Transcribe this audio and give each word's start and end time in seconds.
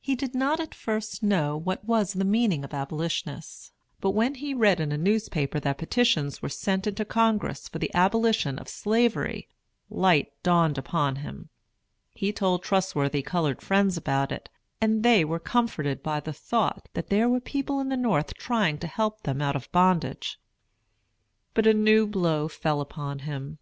He 0.00 0.16
did 0.16 0.34
not 0.34 0.58
at 0.58 0.74
first 0.74 1.22
know 1.22 1.56
what 1.56 1.84
was 1.84 2.14
the 2.14 2.24
meaning 2.24 2.64
of 2.64 2.74
"abolitionists"; 2.74 3.70
but 4.00 4.10
when 4.10 4.34
he 4.34 4.52
read 4.52 4.80
in 4.80 4.90
a 4.90 4.98
newspaper 4.98 5.60
that 5.60 5.78
petitions 5.78 6.42
were 6.42 6.48
sent 6.48 6.88
into 6.88 7.04
Congress 7.04 7.68
for 7.68 7.78
the 7.78 7.94
abolition 7.94 8.58
of 8.58 8.66
Slavery, 8.68 9.46
light 9.88 10.32
dawned 10.42 10.76
upon 10.76 11.16
him. 11.22 11.50
He 12.14 12.32
told 12.32 12.64
trustworthy 12.64 13.22
colored 13.22 13.62
friends 13.62 13.96
about 13.96 14.32
it, 14.32 14.48
and 14.80 15.04
they 15.04 15.24
were 15.24 15.38
comforted 15.38 16.02
by 16.02 16.18
the 16.18 16.32
thought 16.32 16.88
that 16.94 17.08
there 17.08 17.28
were 17.28 17.38
people 17.38 17.80
at 17.80 17.88
the 17.90 17.96
North 17.96 18.34
trying 18.34 18.76
to 18.78 18.88
help 18.88 19.22
them 19.22 19.40
out 19.40 19.54
of 19.54 19.70
bondage. 19.70 20.40
But 21.54 21.68
a 21.68 21.74
new 21.74 22.08
blow 22.08 22.48
fell 22.48 22.80
upon 22.80 23.20
him. 23.20 23.58